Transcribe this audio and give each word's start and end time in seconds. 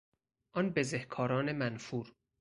آن 0.53 0.69
بزهکاران 0.69 1.51
منفور 1.51 2.13